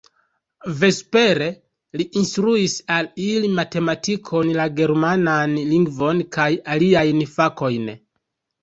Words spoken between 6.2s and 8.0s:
kaj aliajn fakojn.